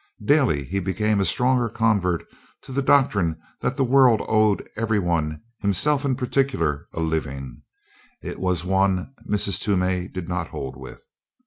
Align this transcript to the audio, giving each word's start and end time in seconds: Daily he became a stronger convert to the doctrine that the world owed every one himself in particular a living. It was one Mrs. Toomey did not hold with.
Daily 0.25 0.63
he 0.65 0.79
became 0.79 1.19
a 1.19 1.25
stronger 1.25 1.69
convert 1.69 2.25
to 2.63 2.71
the 2.71 2.81
doctrine 2.81 3.39
that 3.59 3.75
the 3.75 3.83
world 3.83 4.23
owed 4.27 4.67
every 4.75 4.97
one 4.97 5.43
himself 5.59 6.03
in 6.03 6.15
particular 6.15 6.87
a 6.91 7.01
living. 7.01 7.61
It 8.19 8.39
was 8.39 8.65
one 8.65 9.13
Mrs. 9.29 9.59
Toomey 9.59 10.07
did 10.07 10.27
not 10.27 10.47
hold 10.47 10.75
with. 10.75 11.05